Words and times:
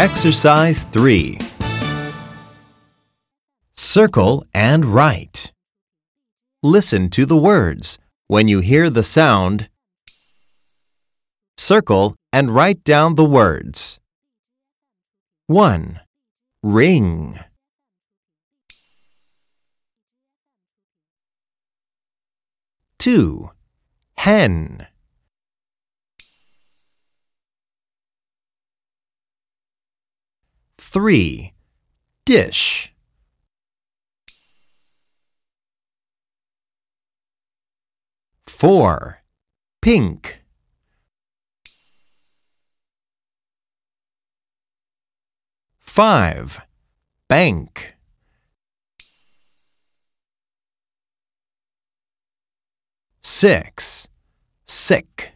Exercise 0.00 0.84
3 0.84 1.36
Circle 3.74 4.46
and 4.54 4.86
write. 4.86 5.52
Listen 6.62 7.10
to 7.10 7.26
the 7.26 7.36
words. 7.36 7.98
When 8.26 8.48
you 8.48 8.60
hear 8.60 8.88
the 8.88 9.02
sound, 9.02 9.68
circle 11.58 12.16
and 12.32 12.50
write 12.50 12.82
down 12.82 13.16
the 13.16 13.26
words. 13.26 13.98
1. 15.48 16.00
Ring. 16.62 17.38
2. 23.00 23.50
Hen. 24.16 24.86
3. 30.80 31.52
Dish. 32.24 32.92
4. 38.46 39.22
Pink. 39.80 40.40
5. 45.84 46.60
Bank. 47.28 47.94
6. 53.22 54.08
Sick. 54.66 55.29